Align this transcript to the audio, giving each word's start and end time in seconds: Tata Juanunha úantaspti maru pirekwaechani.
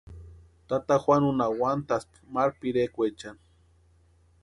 Tata 0.67 0.95
Juanunha 1.03 1.47
úantaspti 1.59 2.17
maru 2.33 2.53
pirekwaechani. 2.59 3.41